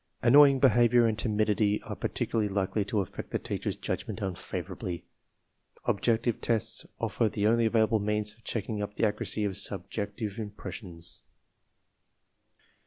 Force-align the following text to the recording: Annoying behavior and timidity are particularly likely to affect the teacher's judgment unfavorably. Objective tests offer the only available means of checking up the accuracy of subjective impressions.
Annoying 0.23 0.57
behavior 0.59 1.05
and 1.05 1.15
timidity 1.15 1.79
are 1.83 1.95
particularly 1.95 2.49
likely 2.49 2.83
to 2.85 3.01
affect 3.01 3.29
the 3.29 3.37
teacher's 3.37 3.75
judgment 3.75 4.19
unfavorably. 4.19 5.05
Objective 5.85 6.41
tests 6.41 6.87
offer 6.99 7.29
the 7.29 7.45
only 7.45 7.67
available 7.67 7.99
means 7.99 8.33
of 8.33 8.43
checking 8.43 8.81
up 8.81 8.95
the 8.95 9.05
accuracy 9.05 9.43
of 9.45 9.55
subjective 9.55 10.39
impressions. 10.39 11.21